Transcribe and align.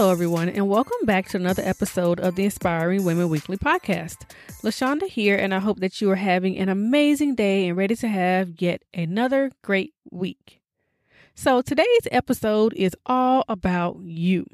Hello, 0.00 0.12
everyone, 0.12 0.48
and 0.48 0.66
welcome 0.66 0.96
back 1.04 1.28
to 1.28 1.36
another 1.36 1.62
episode 1.62 2.20
of 2.20 2.34
the 2.34 2.44
Inspiring 2.44 3.04
Women 3.04 3.28
Weekly 3.28 3.58
podcast. 3.58 4.16
LaShawnda 4.62 5.06
here, 5.06 5.36
and 5.36 5.52
I 5.52 5.58
hope 5.58 5.80
that 5.80 6.00
you 6.00 6.10
are 6.10 6.16
having 6.16 6.56
an 6.56 6.70
amazing 6.70 7.34
day 7.34 7.68
and 7.68 7.76
ready 7.76 7.94
to 7.96 8.08
have 8.08 8.62
yet 8.62 8.82
another 8.94 9.50
great 9.60 9.92
week. 10.10 10.62
So, 11.34 11.60
today's 11.60 12.08
episode 12.10 12.72
is 12.72 12.96
all 13.04 13.44
about 13.46 13.98
you. 14.00 14.46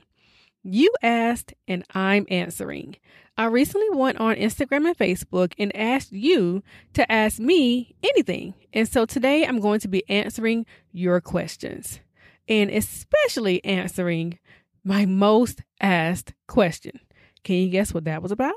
You 0.65 0.93
asked, 1.01 1.55
and 1.69 1.85
I'm 1.95 2.27
answering. 2.29 2.97
I 3.39 3.45
recently 3.45 3.91
went 3.91 4.19
on 4.19 4.35
Instagram 4.35 4.89
and 4.89 4.99
Facebook 4.99 5.53
and 5.61 5.75
asked 5.77 6.11
you 6.11 6.65
to 6.95 7.11
ask 7.11 7.39
me 7.39 7.95
anything. 8.03 8.55
And 8.73 8.89
so 8.89 9.07
today 9.07 9.47
I'm 9.47 9.61
going 9.61 9.79
to 9.79 9.89
be 9.89 10.03
answering 10.09 10.67
your 10.91 11.21
questions 11.21 12.01
and 12.49 12.71
especially 12.71 13.65
answering 13.65 14.39
my 14.87 15.05
most 15.05 15.63
asked 15.81 16.33
question. 16.47 17.01
Can 17.43 17.57
you 17.57 17.69
guess 17.69 17.93
what 17.93 18.05
that 18.05 18.23
was 18.23 18.31
about? 18.31 18.55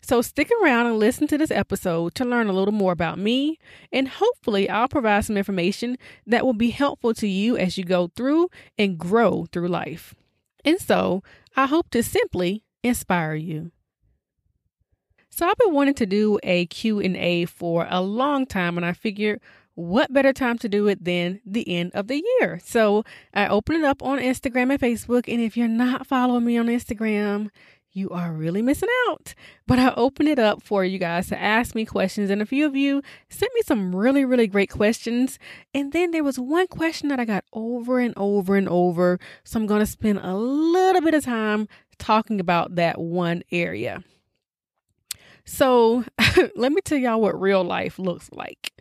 So 0.00 0.22
stick 0.22 0.48
around 0.62 0.86
and 0.86 0.98
listen 1.00 1.26
to 1.26 1.36
this 1.36 1.50
episode 1.50 2.14
to 2.14 2.24
learn 2.24 2.46
a 2.46 2.52
little 2.52 2.72
more 2.72 2.92
about 2.92 3.18
me, 3.18 3.58
and 3.92 4.06
hopefully, 4.06 4.70
I'll 4.70 4.86
provide 4.86 5.24
some 5.24 5.36
information 5.36 5.98
that 6.26 6.46
will 6.46 6.52
be 6.54 6.70
helpful 6.70 7.12
to 7.14 7.26
you 7.26 7.56
as 7.56 7.76
you 7.76 7.82
go 7.82 8.12
through 8.14 8.48
and 8.78 8.98
grow 8.98 9.46
through 9.50 9.66
life. 9.66 10.14
And 10.64 10.80
so, 10.80 11.24
I 11.56 11.66
hope 11.66 11.90
to 11.90 12.02
simply 12.04 12.62
inspire 12.84 13.34
you. 13.34 13.72
So 15.30 15.46
I've 15.46 15.58
been 15.58 15.74
wanting 15.74 15.94
to 15.94 16.06
do 16.06 16.38
a 16.42 16.66
Q&A 16.66 17.44
for 17.44 17.86
a 17.90 18.00
long 18.00 18.46
time 18.46 18.78
and 18.78 18.86
I 18.86 18.94
figured 18.94 19.40
what 19.76 20.12
better 20.12 20.32
time 20.32 20.58
to 20.58 20.68
do 20.68 20.88
it 20.88 21.04
than 21.04 21.40
the 21.46 21.68
end 21.68 21.92
of 21.94 22.08
the 22.08 22.24
year? 22.40 22.58
So 22.64 23.04
I 23.32 23.46
open 23.46 23.76
it 23.76 23.84
up 23.84 24.02
on 24.02 24.18
Instagram 24.18 24.70
and 24.72 24.80
Facebook. 24.80 25.32
And 25.32 25.40
if 25.40 25.56
you're 25.56 25.68
not 25.68 26.06
following 26.06 26.44
me 26.44 26.56
on 26.58 26.66
Instagram, 26.66 27.50
you 27.92 28.10
are 28.10 28.32
really 28.32 28.62
missing 28.62 28.88
out. 29.08 29.34
But 29.66 29.78
I 29.78 29.92
open 29.94 30.26
it 30.26 30.38
up 30.38 30.62
for 30.62 30.84
you 30.84 30.98
guys 30.98 31.28
to 31.28 31.40
ask 31.40 31.74
me 31.74 31.84
questions. 31.84 32.30
And 32.30 32.42
a 32.42 32.46
few 32.46 32.66
of 32.66 32.74
you 32.74 33.02
sent 33.28 33.52
me 33.54 33.60
some 33.64 33.94
really, 33.94 34.24
really 34.24 34.46
great 34.46 34.70
questions. 34.70 35.38
And 35.74 35.92
then 35.92 36.10
there 36.10 36.24
was 36.24 36.38
one 36.38 36.66
question 36.68 37.08
that 37.10 37.20
I 37.20 37.24
got 37.26 37.44
over 37.52 37.98
and 37.98 38.14
over 38.16 38.56
and 38.56 38.68
over. 38.68 39.18
So 39.44 39.60
I'm 39.60 39.66
going 39.66 39.80
to 39.80 39.86
spend 39.86 40.20
a 40.22 40.34
little 40.34 41.02
bit 41.02 41.14
of 41.14 41.24
time 41.24 41.68
talking 41.98 42.40
about 42.40 42.76
that 42.76 43.00
one 43.00 43.42
area. 43.52 44.02
So 45.44 46.04
let 46.56 46.72
me 46.72 46.80
tell 46.82 46.98
y'all 46.98 47.20
what 47.20 47.40
real 47.40 47.64
life 47.64 47.98
looks 47.98 48.30
like. 48.32 48.72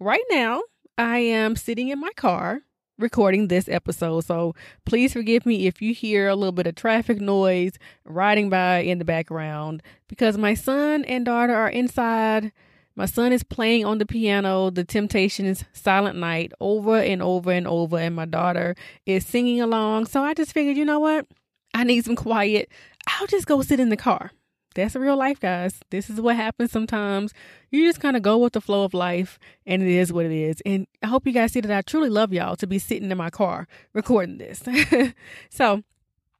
Right 0.00 0.22
now, 0.30 0.62
I 0.96 1.18
am 1.18 1.56
sitting 1.56 1.88
in 1.88 1.98
my 1.98 2.12
car 2.12 2.60
recording 2.98 3.48
this 3.48 3.68
episode. 3.68 4.20
So 4.20 4.54
please 4.84 5.12
forgive 5.12 5.44
me 5.44 5.66
if 5.66 5.82
you 5.82 5.92
hear 5.92 6.28
a 6.28 6.36
little 6.36 6.52
bit 6.52 6.68
of 6.68 6.76
traffic 6.76 7.20
noise 7.20 7.72
riding 8.04 8.48
by 8.48 8.78
in 8.78 8.98
the 8.98 9.04
background 9.04 9.82
because 10.06 10.38
my 10.38 10.54
son 10.54 11.04
and 11.04 11.24
daughter 11.24 11.52
are 11.52 11.68
inside. 11.68 12.52
My 12.94 13.06
son 13.06 13.32
is 13.32 13.42
playing 13.42 13.84
on 13.84 13.98
the 13.98 14.06
piano 14.06 14.70
the 14.70 14.84
Temptations 14.84 15.64
Silent 15.72 16.16
Night 16.16 16.52
over 16.60 16.96
and 16.96 17.20
over 17.20 17.50
and 17.50 17.66
over, 17.66 17.98
and 17.98 18.14
my 18.14 18.24
daughter 18.24 18.76
is 19.04 19.26
singing 19.26 19.60
along. 19.60 20.06
So 20.06 20.22
I 20.22 20.32
just 20.32 20.52
figured, 20.52 20.76
you 20.76 20.84
know 20.84 21.00
what? 21.00 21.26
I 21.74 21.82
need 21.82 22.04
some 22.04 22.16
quiet. 22.16 22.70
I'll 23.08 23.26
just 23.26 23.46
go 23.46 23.62
sit 23.62 23.80
in 23.80 23.88
the 23.88 23.96
car 23.96 24.30
that's 24.78 24.96
real 24.96 25.16
life, 25.16 25.40
guys. 25.40 25.80
This 25.90 26.08
is 26.08 26.20
what 26.20 26.36
happens 26.36 26.70
sometimes. 26.70 27.34
You 27.70 27.86
just 27.86 28.00
kind 28.00 28.16
of 28.16 28.22
go 28.22 28.38
with 28.38 28.52
the 28.52 28.60
flow 28.60 28.84
of 28.84 28.94
life, 28.94 29.38
and 29.66 29.82
it 29.82 29.88
is 29.88 30.12
what 30.12 30.24
it 30.26 30.32
is. 30.32 30.62
And 30.64 30.86
I 31.02 31.08
hope 31.08 31.26
you 31.26 31.32
guys 31.32 31.52
see 31.52 31.60
that 31.60 31.76
I 31.76 31.82
truly 31.82 32.08
love 32.08 32.32
y'all 32.32 32.56
to 32.56 32.66
be 32.66 32.78
sitting 32.78 33.10
in 33.10 33.18
my 33.18 33.30
car 33.30 33.66
recording 33.92 34.38
this. 34.38 34.62
so, 35.50 35.82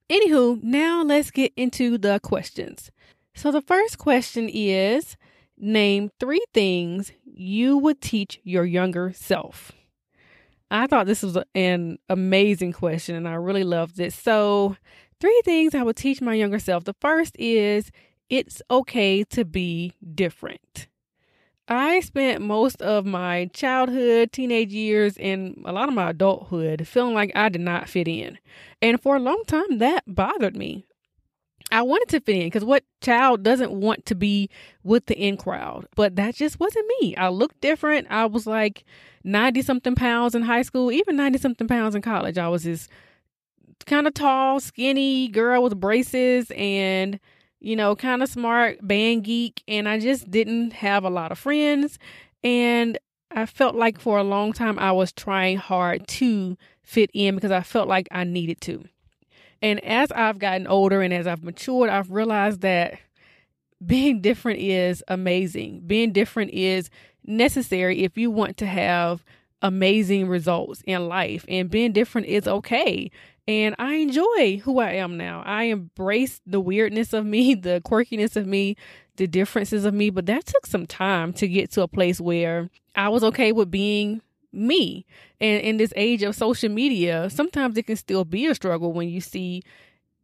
anywho, 0.08 0.62
now 0.62 1.02
let's 1.02 1.30
get 1.30 1.52
into 1.56 1.98
the 1.98 2.20
questions. 2.20 2.90
So, 3.34 3.50
the 3.50 3.62
first 3.62 3.98
question 3.98 4.48
is 4.48 5.16
Name 5.60 6.12
three 6.20 6.44
things 6.54 7.10
you 7.24 7.76
would 7.78 8.00
teach 8.00 8.40
your 8.44 8.64
younger 8.64 9.12
self. 9.12 9.72
I 10.70 10.86
thought 10.86 11.06
this 11.06 11.22
was 11.22 11.36
an 11.54 11.98
amazing 12.08 12.72
question 12.74 13.16
and 13.16 13.26
I 13.26 13.34
really 13.34 13.64
loved 13.64 13.98
it. 13.98 14.12
So, 14.12 14.76
three 15.20 15.42
things 15.44 15.74
I 15.74 15.82
would 15.82 15.96
teach 15.96 16.20
my 16.20 16.34
younger 16.34 16.60
self. 16.60 16.84
The 16.84 16.94
first 17.00 17.34
is 17.40 17.90
it's 18.30 18.62
okay 18.70 19.24
to 19.24 19.44
be 19.44 19.94
different. 20.14 20.88
I 21.68 22.00
spent 22.00 22.40
most 22.40 22.80
of 22.80 23.04
my 23.04 23.50
childhood, 23.52 24.32
teenage 24.32 24.72
years, 24.72 25.18
and 25.18 25.62
a 25.66 25.72
lot 25.72 25.88
of 25.88 25.94
my 25.94 26.10
adulthood 26.10 26.88
feeling 26.88 27.14
like 27.14 27.30
I 27.34 27.50
did 27.50 27.60
not 27.60 27.88
fit 27.88 28.08
in. 28.08 28.38
And 28.80 29.00
for 29.00 29.16
a 29.16 29.20
long 29.20 29.42
time, 29.46 29.78
that 29.78 30.04
bothered 30.06 30.56
me. 30.56 30.86
I 31.70 31.82
wanted 31.82 32.08
to 32.08 32.20
fit 32.20 32.36
in 32.36 32.46
because 32.46 32.64
what 32.64 32.84
child 33.02 33.42
doesn't 33.42 33.72
want 33.72 34.06
to 34.06 34.14
be 34.14 34.48
with 34.82 35.04
the 35.06 35.18
in 35.18 35.36
crowd? 35.36 35.86
But 35.94 36.16
that 36.16 36.34
just 36.34 36.58
wasn't 36.58 36.90
me. 37.00 37.14
I 37.16 37.28
looked 37.28 37.60
different. 37.60 38.06
I 38.08 38.24
was 38.24 38.46
like 38.46 38.84
90 39.24 39.60
something 39.60 39.94
pounds 39.94 40.34
in 40.34 40.42
high 40.42 40.62
school, 40.62 40.90
even 40.90 41.16
90 41.16 41.38
something 41.38 41.68
pounds 41.68 41.94
in 41.94 42.00
college. 42.00 42.38
I 42.38 42.48
was 42.48 42.64
this 42.64 42.88
kind 43.84 44.06
of 44.06 44.14
tall, 44.14 44.60
skinny 44.60 45.28
girl 45.28 45.62
with 45.62 45.78
braces 45.78 46.50
and 46.56 47.20
you 47.60 47.76
know, 47.76 47.96
kind 47.96 48.22
of 48.22 48.28
smart, 48.28 48.78
band 48.86 49.24
geek, 49.24 49.62
and 49.66 49.88
I 49.88 49.98
just 49.98 50.30
didn't 50.30 50.72
have 50.74 51.04
a 51.04 51.10
lot 51.10 51.32
of 51.32 51.38
friends. 51.38 51.98
And 52.44 52.98
I 53.30 53.46
felt 53.46 53.74
like 53.74 54.00
for 54.00 54.18
a 54.18 54.24
long 54.24 54.52
time 54.52 54.78
I 54.78 54.92
was 54.92 55.12
trying 55.12 55.58
hard 55.58 56.06
to 56.08 56.56
fit 56.82 57.10
in 57.12 57.34
because 57.34 57.50
I 57.50 57.62
felt 57.62 57.88
like 57.88 58.08
I 58.10 58.24
needed 58.24 58.60
to. 58.62 58.84
And 59.60 59.84
as 59.84 60.12
I've 60.12 60.38
gotten 60.38 60.66
older 60.66 61.02
and 61.02 61.12
as 61.12 61.26
I've 61.26 61.42
matured, 61.42 61.90
I've 61.90 62.10
realized 62.10 62.60
that 62.60 62.98
being 63.84 64.20
different 64.22 64.60
is 64.60 65.02
amazing. 65.08 65.82
Being 65.86 66.12
different 66.12 66.52
is 66.52 66.90
necessary 67.24 68.04
if 68.04 68.16
you 68.16 68.30
want 68.30 68.56
to 68.58 68.66
have 68.66 69.24
amazing 69.60 70.28
results 70.28 70.82
in 70.86 71.08
life. 71.08 71.44
And 71.48 71.68
being 71.68 71.92
different 71.92 72.28
is 72.28 72.46
okay. 72.46 73.10
And 73.48 73.74
I 73.78 73.94
enjoy 73.94 74.60
who 74.62 74.78
I 74.78 74.92
am 74.92 75.16
now. 75.16 75.42
I 75.46 75.64
embrace 75.64 76.42
the 76.46 76.60
weirdness 76.60 77.14
of 77.14 77.24
me, 77.24 77.54
the 77.56 77.80
quirkiness 77.82 78.36
of 78.36 78.46
me, 78.46 78.76
the 79.16 79.26
differences 79.26 79.86
of 79.86 79.94
me. 79.94 80.10
But 80.10 80.26
that 80.26 80.44
took 80.46 80.66
some 80.66 80.86
time 80.86 81.32
to 81.34 81.48
get 81.48 81.72
to 81.72 81.82
a 81.82 81.88
place 81.88 82.20
where 82.20 82.68
I 82.94 83.08
was 83.08 83.24
okay 83.24 83.50
with 83.52 83.70
being 83.70 84.20
me. 84.52 85.06
And 85.40 85.62
in 85.62 85.78
this 85.78 85.94
age 85.96 86.22
of 86.22 86.36
social 86.36 86.68
media, 86.68 87.30
sometimes 87.30 87.78
it 87.78 87.86
can 87.86 87.96
still 87.96 88.26
be 88.26 88.46
a 88.46 88.54
struggle 88.54 88.92
when 88.92 89.08
you 89.08 89.22
see 89.22 89.62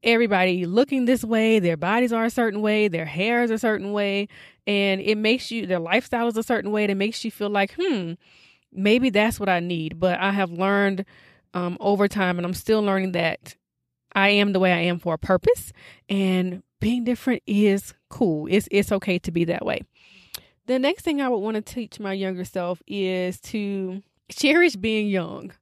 everybody 0.03 0.67
looking 0.67 1.07
this 1.07 1.25
way, 1.25 1.59
their 1.59 1.79
bodies 1.79 2.13
are 2.13 2.27
a 2.27 2.31
certain 2.31 2.61
way, 2.61 2.89
their 2.89 3.07
hair 3.07 3.43
is 3.43 3.51
a 3.51 3.59
certain 3.59 3.93
way, 3.93 4.29
and 4.67 5.01
it 5.01 5.17
makes 5.17 5.51
you, 5.51 5.67
their 5.67 5.79
lifestyle 5.79 6.29
is 6.29 6.37
a 6.37 6.43
certain 6.43 6.71
way 6.73 6.85
It 6.85 6.95
makes 6.95 7.25
you 7.25 7.31
feel 7.31 7.49
like, 7.49 7.75
hmm, 7.81 8.13
maybe 8.71 9.09
that's 9.09 9.41
what 9.41 9.49
I 9.49 9.61
need. 9.61 9.99
But 9.99 10.21
I 10.21 10.33
have 10.33 10.51
learned 10.51 11.07
um, 11.55 11.77
over 11.81 12.09
time, 12.09 12.39
and 12.39 12.47
I'm 12.47 12.55
still 12.55 12.83
learning 12.83 13.13
that 13.13 13.55
I 14.13 14.29
am 14.31 14.53
the 14.53 14.61
way 14.61 14.73
I 14.73 14.81
am 14.81 14.99
for 14.99 15.15
a 15.15 15.19
purpose, 15.19 15.73
and 16.09 16.63
being 16.81 17.05
different 17.05 17.43
is 17.47 17.95
cool. 18.11 18.47
It's 18.51 18.69
it's 18.71 18.93
okay 18.93 19.19
to 19.21 19.31
be 19.31 19.45
that 19.45 19.65
way. 19.65 19.83
The 20.67 20.79
next 20.79 21.03
thing 21.03 21.21
I 21.21 21.29
would 21.29 21.39
want 21.39 21.57
to 21.57 21.61
teach 21.61 22.01
my 22.01 22.13
younger 22.13 22.45
self 22.45 22.83
is 22.87 23.41
to 23.43 24.03
cherish 24.31 24.77
being 24.77 25.09
young. 25.09 25.53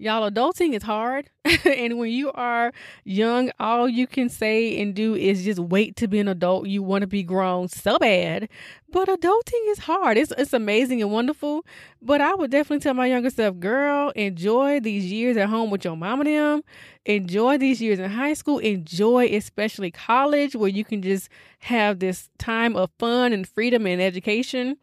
Y'all, 0.00 0.30
adulting 0.30 0.74
is 0.74 0.84
hard. 0.84 1.28
and 1.64 1.98
when 1.98 2.12
you 2.12 2.30
are 2.30 2.72
young, 3.02 3.50
all 3.58 3.88
you 3.88 4.06
can 4.06 4.28
say 4.28 4.80
and 4.80 4.94
do 4.94 5.16
is 5.16 5.44
just 5.44 5.58
wait 5.58 5.96
to 5.96 6.06
be 6.06 6.20
an 6.20 6.28
adult. 6.28 6.68
You 6.68 6.84
want 6.84 7.02
to 7.02 7.08
be 7.08 7.24
grown 7.24 7.66
so 7.66 7.98
bad. 7.98 8.48
But 8.92 9.08
adulting 9.08 9.70
is 9.70 9.80
hard. 9.80 10.16
It's, 10.16 10.32
it's 10.38 10.52
amazing 10.52 11.02
and 11.02 11.10
wonderful. 11.10 11.66
But 12.00 12.20
I 12.20 12.32
would 12.32 12.52
definitely 12.52 12.78
tell 12.78 12.94
my 12.94 13.06
younger 13.06 13.28
self, 13.28 13.58
girl, 13.58 14.10
enjoy 14.10 14.78
these 14.78 15.10
years 15.10 15.36
at 15.36 15.48
home 15.48 15.68
with 15.68 15.84
your 15.84 15.96
mom 15.96 16.20
and 16.20 16.28
them. 16.28 16.62
Enjoy 17.04 17.58
these 17.58 17.82
years 17.82 17.98
in 17.98 18.08
high 18.08 18.34
school. 18.34 18.58
Enjoy 18.60 19.26
especially 19.26 19.90
college 19.90 20.54
where 20.54 20.70
you 20.70 20.84
can 20.84 21.02
just 21.02 21.28
have 21.58 21.98
this 21.98 22.30
time 22.38 22.76
of 22.76 22.90
fun 23.00 23.32
and 23.32 23.48
freedom 23.48 23.84
and 23.84 24.00
education. 24.00 24.76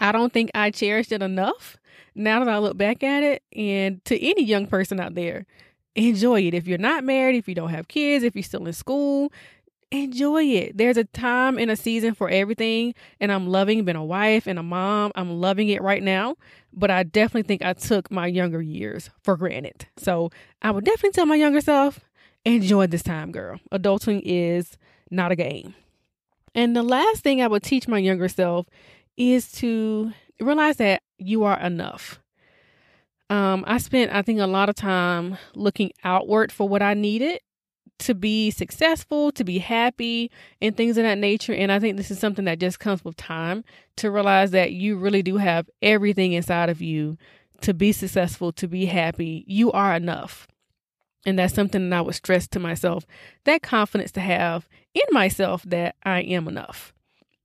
I 0.00 0.12
don't 0.12 0.32
think 0.32 0.50
I 0.54 0.70
cherished 0.70 1.12
it 1.12 1.22
enough 1.22 1.76
now 2.14 2.44
that 2.44 2.48
I 2.48 2.58
look 2.58 2.76
back 2.76 3.02
at 3.02 3.22
it, 3.22 3.42
and 3.54 4.04
to 4.06 4.20
any 4.20 4.44
young 4.44 4.66
person 4.66 5.00
out 5.00 5.14
there, 5.14 5.46
enjoy 5.94 6.42
it. 6.42 6.54
If 6.54 6.66
you're 6.66 6.78
not 6.78 7.04
married, 7.04 7.36
if 7.36 7.48
you 7.48 7.54
don't 7.54 7.70
have 7.70 7.88
kids, 7.88 8.24
if 8.24 8.34
you're 8.34 8.42
still 8.42 8.66
in 8.66 8.72
school, 8.72 9.32
enjoy 9.90 10.44
it. 10.44 10.76
There's 10.76 10.96
a 10.96 11.04
time 11.04 11.58
and 11.58 11.70
a 11.70 11.76
season 11.76 12.14
for 12.14 12.28
everything, 12.28 12.94
and 13.20 13.30
I'm 13.30 13.46
loving 13.46 13.84
being 13.84 13.96
a 13.96 14.04
wife 14.04 14.46
and 14.46 14.58
a 14.58 14.62
mom. 14.62 15.12
I'm 15.14 15.40
loving 15.40 15.68
it 15.68 15.82
right 15.82 16.02
now, 16.02 16.36
but 16.72 16.90
I 16.90 17.04
definitely 17.04 17.46
think 17.46 17.62
I 17.62 17.74
took 17.74 18.10
my 18.10 18.26
younger 18.26 18.60
years 18.60 19.10
for 19.22 19.36
granted. 19.36 19.86
So 19.96 20.30
I 20.62 20.70
would 20.70 20.84
definitely 20.84 21.12
tell 21.12 21.26
my 21.26 21.36
younger 21.36 21.60
self, 21.60 22.00
enjoy 22.44 22.88
this 22.88 23.02
time, 23.02 23.30
girl. 23.30 23.60
Adulting 23.72 24.22
is 24.24 24.76
not 25.10 25.32
a 25.32 25.36
game. 25.36 25.74
And 26.56 26.74
the 26.74 26.82
last 26.82 27.22
thing 27.22 27.40
I 27.40 27.46
would 27.46 27.62
teach 27.62 27.88
my 27.88 27.98
younger 27.98 28.28
self 28.28 28.66
is 29.16 29.50
to 29.52 30.12
realize 30.40 30.76
that 30.78 31.02
you 31.18 31.44
are 31.44 31.58
enough. 31.58 32.20
Um, 33.30 33.64
I 33.66 33.78
spent, 33.78 34.12
I 34.12 34.22
think, 34.22 34.40
a 34.40 34.46
lot 34.46 34.68
of 34.68 34.74
time 34.74 35.38
looking 35.54 35.92
outward 36.04 36.52
for 36.52 36.68
what 36.68 36.82
I 36.82 36.94
needed 36.94 37.40
to 38.00 38.14
be 38.14 38.50
successful, 38.50 39.30
to 39.32 39.44
be 39.44 39.58
happy, 39.58 40.30
and 40.60 40.76
things 40.76 40.96
of 40.98 41.04
that 41.04 41.18
nature. 41.18 41.54
And 41.54 41.70
I 41.70 41.78
think 41.78 41.96
this 41.96 42.10
is 42.10 42.18
something 42.18 42.44
that 42.44 42.58
just 42.58 42.80
comes 42.80 43.04
with 43.04 43.16
time 43.16 43.64
to 43.96 44.10
realize 44.10 44.50
that 44.50 44.72
you 44.72 44.96
really 44.96 45.22
do 45.22 45.36
have 45.36 45.70
everything 45.80 46.32
inside 46.32 46.68
of 46.68 46.82
you 46.82 47.16
to 47.60 47.72
be 47.72 47.92
successful, 47.92 48.52
to 48.52 48.68
be 48.68 48.86
happy. 48.86 49.44
You 49.46 49.72
are 49.72 49.94
enough. 49.94 50.46
And 51.26 51.38
that's 51.38 51.54
something 51.54 51.88
that 51.88 51.96
I 51.96 52.00
would 52.02 52.14
stress 52.14 52.46
to 52.48 52.60
myself 52.60 53.06
that 53.44 53.62
confidence 53.62 54.12
to 54.12 54.20
have 54.20 54.68
in 54.92 55.02
myself 55.10 55.62
that 55.64 55.96
I 56.02 56.20
am 56.20 56.48
enough. 56.48 56.93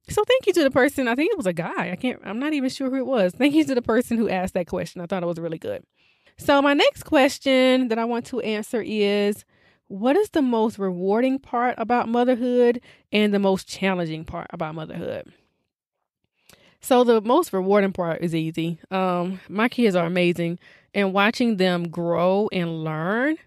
So 0.09 0.23
thank 0.23 0.47
you 0.47 0.53
to 0.53 0.63
the 0.63 0.71
person, 0.71 1.07
I 1.07 1.15
think 1.15 1.31
it 1.31 1.37
was 1.37 1.45
a 1.45 1.53
guy. 1.53 1.91
I 1.91 1.95
can't 1.95 2.19
I'm 2.23 2.39
not 2.39 2.53
even 2.53 2.69
sure 2.69 2.89
who 2.89 2.97
it 2.97 3.05
was. 3.05 3.33
Thank 3.33 3.53
you 3.53 3.63
to 3.63 3.75
the 3.75 3.81
person 3.81 4.17
who 4.17 4.27
asked 4.29 4.55
that 4.55 4.67
question. 4.67 5.01
I 5.01 5.05
thought 5.05 5.23
it 5.23 5.27
was 5.27 5.39
really 5.39 5.59
good. 5.59 5.83
So 6.37 6.61
my 6.61 6.73
next 6.73 7.03
question 7.03 7.89
that 7.89 7.99
I 7.99 8.05
want 8.05 8.25
to 8.27 8.39
answer 8.41 8.81
is 8.81 9.45
what 9.87 10.15
is 10.15 10.29
the 10.29 10.41
most 10.41 10.79
rewarding 10.79 11.39
part 11.39 11.75
about 11.77 12.07
motherhood 12.07 12.81
and 13.11 13.33
the 13.33 13.39
most 13.39 13.67
challenging 13.67 14.23
part 14.23 14.47
about 14.51 14.75
motherhood? 14.75 15.33
So 16.81 17.03
the 17.03 17.21
most 17.21 17.51
rewarding 17.51 17.91
part 17.91 18.21
is 18.21 18.33
easy. 18.33 18.79
Um, 18.89 19.41
my 19.49 19.67
kids 19.67 19.95
are 19.95 20.05
amazing, 20.05 20.59
and 20.93 21.13
watching 21.13 21.57
them 21.57 21.89
grow 21.89 22.49
and 22.53 22.83
learn 22.83 23.37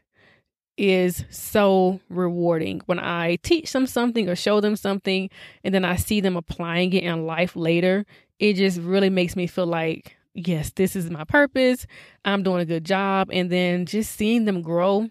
is 0.76 1.24
so 1.30 2.00
rewarding. 2.08 2.80
When 2.86 2.98
I 2.98 3.36
teach 3.42 3.72
them 3.72 3.86
something 3.86 4.28
or 4.28 4.36
show 4.36 4.60
them 4.60 4.76
something, 4.76 5.30
and 5.64 5.74
then 5.74 5.84
I 5.84 5.96
see 5.96 6.20
them 6.20 6.36
applying 6.36 6.92
it 6.92 7.04
in 7.04 7.26
life 7.26 7.56
later, 7.56 8.06
it 8.38 8.54
just 8.54 8.80
really 8.80 9.10
makes 9.10 9.36
me 9.36 9.46
feel 9.46 9.66
like, 9.66 10.16
yes, 10.34 10.70
this 10.70 10.96
is 10.96 11.10
my 11.10 11.24
purpose. 11.24 11.86
I'm 12.24 12.42
doing 12.42 12.60
a 12.60 12.66
good 12.66 12.84
job, 12.84 13.30
and 13.32 13.50
then 13.50 13.86
just 13.86 14.12
seeing 14.12 14.44
them 14.44 14.62
grow 14.62 15.08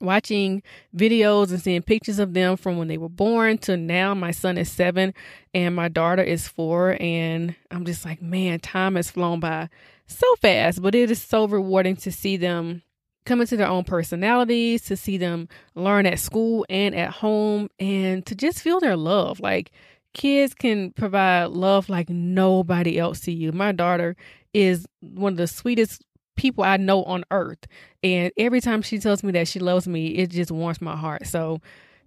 watching 0.00 0.62
videos 0.96 1.50
and 1.50 1.60
seeing 1.60 1.82
pictures 1.82 2.18
of 2.18 2.32
them 2.32 2.56
from 2.56 2.78
when 2.78 2.88
they 2.88 2.96
were 2.96 3.08
born 3.08 3.58
to 3.58 3.76
now 3.76 4.14
my 4.14 4.30
son 4.30 4.56
is 4.56 4.70
seven 4.70 5.12
and 5.52 5.76
my 5.76 5.88
daughter 5.88 6.22
is 6.22 6.48
four 6.48 6.96
and 7.00 7.54
i'm 7.70 7.84
just 7.84 8.04
like 8.04 8.22
man 8.22 8.58
time 8.58 8.96
has 8.96 9.10
flown 9.10 9.40
by 9.40 9.68
so 10.06 10.26
fast 10.36 10.80
but 10.80 10.94
it 10.94 11.10
is 11.10 11.20
so 11.20 11.46
rewarding 11.46 11.94
to 11.94 12.10
see 12.10 12.36
them 12.38 12.82
come 13.24 13.40
into 13.40 13.56
their 13.56 13.68
own 13.68 13.84
personalities 13.84 14.82
to 14.82 14.96
see 14.96 15.16
them 15.16 15.48
learn 15.74 16.06
at 16.06 16.18
school 16.18 16.64
and 16.68 16.94
at 16.94 17.10
home 17.10 17.68
and 17.78 18.24
to 18.26 18.34
just 18.34 18.60
feel 18.60 18.80
their 18.80 18.96
love 18.96 19.40
like 19.40 19.70
kids 20.14 20.54
can 20.54 20.90
provide 20.92 21.50
love 21.50 21.88
like 21.88 22.08
nobody 22.08 22.98
else 22.98 23.20
to 23.20 23.32
you 23.32 23.52
my 23.52 23.72
daughter 23.72 24.16
is 24.52 24.86
one 25.00 25.34
of 25.34 25.36
the 25.36 25.46
sweetest 25.46 26.02
people 26.40 26.64
I 26.64 26.78
know 26.78 27.04
on 27.04 27.24
earth. 27.30 27.66
And 28.02 28.32
every 28.36 28.60
time 28.60 28.80
she 28.80 28.98
tells 28.98 29.22
me 29.22 29.30
that 29.32 29.46
she 29.46 29.58
loves 29.58 29.86
me, 29.86 30.08
it 30.08 30.30
just 30.30 30.50
warms 30.50 30.80
my 30.80 30.96
heart. 30.96 31.26
So 31.26 31.60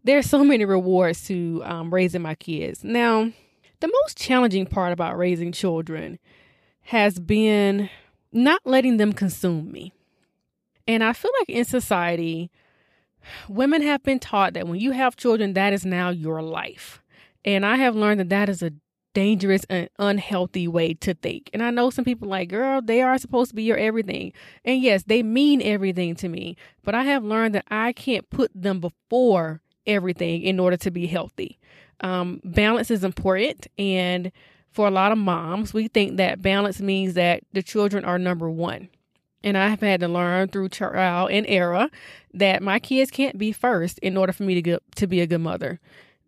there's 0.03 0.29
so 0.29 0.43
many 0.43 0.65
rewards 0.65 1.25
to 1.27 1.61
um, 1.63 1.93
raising 1.93 2.23
my 2.23 2.35
kids. 2.35 2.83
Now, 2.83 3.31
the 3.79 3.91
most 4.01 4.17
challenging 4.17 4.65
part 4.65 4.91
about 4.91 5.17
raising 5.17 5.51
children 5.51 6.17
has 6.81 7.19
been 7.19 7.89
not 8.31 8.61
letting 8.65 8.97
them 8.97 9.13
consume 9.13 9.71
me. 9.71 9.93
And 10.87 11.03
I 11.03 11.13
feel 11.13 11.31
like 11.39 11.49
in 11.49 11.65
society, 11.65 12.51
women 13.47 13.81
have 13.81 14.03
been 14.03 14.19
taught 14.19 14.53
that 14.53 14.67
when 14.67 14.79
you 14.79 14.91
have 14.91 15.15
children, 15.15 15.53
that 15.53 15.73
is 15.73 15.85
now 15.85 16.09
your 16.09 16.41
life. 16.41 17.01
And 17.45 17.65
I 17.65 17.75
have 17.77 17.95
learned 17.95 18.19
that 18.19 18.29
that 18.29 18.49
is 18.49 18.61
a 18.61 18.71
dangerous 19.13 19.65
and 19.69 19.89
unhealthy 19.99 20.67
way 20.67 20.93
to 20.95 21.13
think. 21.13 21.49
And 21.53 21.61
I 21.61 21.69
know 21.69 21.89
some 21.89 22.05
people 22.05 22.27
like, 22.27 22.49
girl, 22.49 22.81
they 22.81 23.01
are 23.01 23.17
supposed 23.17 23.51
to 23.51 23.55
be 23.55 23.63
your 23.63 23.77
everything. 23.77 24.33
And 24.65 24.81
yes, 24.81 25.03
they 25.03 25.23
mean 25.23 25.61
everything 25.61 26.15
to 26.15 26.27
me, 26.27 26.57
but 26.83 26.95
I 26.95 27.03
have 27.03 27.23
learned 27.23 27.55
that 27.55 27.65
I 27.69 27.93
can't 27.93 28.29
put 28.29 28.51
them 28.55 28.79
before 28.79 29.61
everything 29.85 30.41
in 30.41 30.59
order 30.59 30.77
to 30.77 30.91
be 30.91 31.07
healthy. 31.07 31.59
Um, 32.01 32.41
balance 32.43 32.89
is 32.89 33.03
important. 33.03 33.67
And 33.77 34.31
for 34.71 34.87
a 34.87 34.91
lot 34.91 35.11
of 35.11 35.17
moms, 35.19 35.73
we 35.73 35.87
think 35.87 36.17
that 36.17 36.41
balance 36.41 36.81
means 36.81 37.13
that 37.13 37.43
the 37.53 37.61
children 37.61 38.03
are 38.03 38.17
number 38.17 38.49
one. 38.49 38.89
And 39.43 39.57
I 39.57 39.67
have 39.69 39.81
had 39.81 39.99
to 39.99 40.07
learn 40.07 40.47
through 40.47 40.69
trial 40.69 41.27
and 41.27 41.45
error 41.47 41.89
that 42.33 42.63
my 42.63 42.79
kids 42.79 43.11
can't 43.11 43.37
be 43.37 43.51
first 43.51 43.99
in 43.99 44.15
order 44.15 44.31
for 44.31 44.43
me 44.43 44.53
to 44.55 44.61
get 44.61 44.81
to 44.95 45.07
be 45.07 45.19
a 45.21 45.27
good 45.27 45.41
mother 45.41 45.79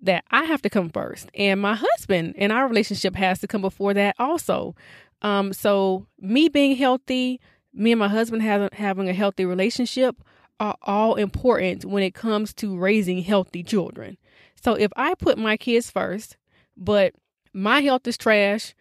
that 0.02 0.24
I 0.30 0.44
have 0.44 0.62
to 0.64 0.70
come 0.70 0.90
first, 0.90 1.30
and 1.34 1.60
my 1.60 1.76
husband 1.76 2.36
and 2.38 2.52
our 2.52 2.68
relationship 2.68 3.16
has 3.16 3.40
to 3.40 3.48
come 3.48 3.62
before 3.62 3.94
that 3.96 4.16
also. 4.20 4.76
Um, 5.22 5.54
so 5.54 6.06
me 6.20 6.50
being 6.50 6.76
healthy, 6.76 7.40
me 7.74 7.92
and 7.92 8.00
my 8.00 8.08
husband 8.08 8.44
having 8.44 8.70
having 8.74 9.10
a 9.10 9.14
healthy 9.14 9.46
relationship 9.46 10.16
are 10.60 10.78
all 10.84 11.16
important 11.16 11.86
when 11.86 12.04
it 12.04 12.14
comes 12.14 12.54
to 12.56 12.78
raising 12.78 13.24
healthy 13.24 13.64
children. 13.64 14.18
So 14.62 14.74
if 14.74 14.92
I 14.96 15.16
put 15.16 15.38
my 15.38 15.58
kids 15.58 15.90
first, 15.90 16.38
but 16.78 17.14
my 17.54 17.82
health 17.82 18.08
is 18.08 18.18
trash, 18.18 18.76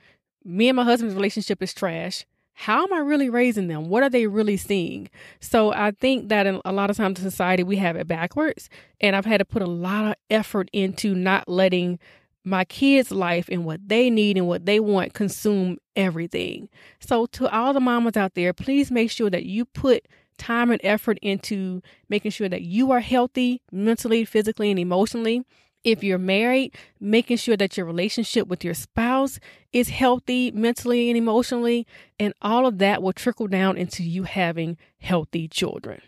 me 0.44 0.68
and 0.68 0.76
my 0.76 0.84
husband's 0.84 1.14
relationship 1.14 1.62
is 1.62 1.72
trash, 1.72 2.26
how 2.54 2.84
am 2.84 2.92
I 2.92 2.98
really 2.98 3.28
raising 3.28 3.68
them? 3.68 3.88
What 3.88 4.02
are 4.02 4.10
they 4.10 4.26
really 4.26 4.56
seeing? 4.56 5.10
So 5.40 5.72
I 5.72 5.90
think 5.90 6.28
that 6.28 6.46
in 6.46 6.60
a 6.64 6.72
lot 6.72 6.88
of 6.88 6.96
times 6.96 7.18
in 7.18 7.28
society 7.28 7.62
we 7.62 7.76
have 7.76 7.96
it 7.96 8.06
backwards, 8.06 8.70
and 9.00 9.14
I've 9.14 9.26
had 9.26 9.38
to 9.38 9.44
put 9.44 9.62
a 9.62 9.66
lot 9.66 10.04
of 10.06 10.14
effort 10.30 10.70
into 10.72 11.14
not 11.14 11.48
letting 11.48 11.98
my 12.44 12.64
kids' 12.64 13.10
life 13.10 13.48
and 13.50 13.64
what 13.64 13.80
they 13.88 14.10
need 14.10 14.36
and 14.36 14.46
what 14.46 14.66
they 14.66 14.78
want 14.78 15.14
consume 15.14 15.78
everything. 15.96 16.68
So 17.00 17.26
to 17.26 17.48
all 17.48 17.72
the 17.72 17.80
mamas 17.80 18.16
out 18.16 18.34
there, 18.34 18.52
please 18.52 18.90
make 18.90 19.10
sure 19.10 19.30
that 19.30 19.44
you 19.44 19.64
put 19.64 20.06
time 20.36 20.70
and 20.70 20.80
effort 20.84 21.18
into 21.22 21.80
making 22.08 22.30
sure 22.32 22.48
that 22.48 22.62
you 22.62 22.90
are 22.90 23.00
healthy 23.00 23.62
mentally, 23.72 24.24
physically, 24.24 24.70
and 24.70 24.78
emotionally 24.78 25.42
if 25.84 26.02
you're 26.02 26.18
married, 26.18 26.74
making 26.98 27.36
sure 27.36 27.56
that 27.56 27.76
your 27.76 27.86
relationship 27.86 28.48
with 28.48 28.64
your 28.64 28.74
spouse 28.74 29.38
is 29.72 29.90
healthy 29.90 30.50
mentally 30.50 31.10
and 31.10 31.16
emotionally, 31.16 31.86
and 32.18 32.34
all 32.42 32.66
of 32.66 32.78
that 32.78 33.02
will 33.02 33.12
trickle 33.12 33.46
down 33.46 33.76
into 33.76 34.02
you 34.02 34.24
having 34.24 34.76
healthy 34.98 35.46
children. 35.46 36.00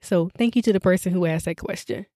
So, 0.00 0.30
thank 0.36 0.56
you 0.56 0.62
to 0.62 0.72
the 0.72 0.80
person 0.80 1.12
who 1.12 1.26
asked 1.26 1.44
that 1.44 1.58
question. 1.58 2.06